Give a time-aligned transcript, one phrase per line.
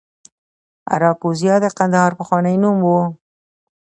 [0.93, 2.87] اراکوزیا د کندهار پخوانی نوم و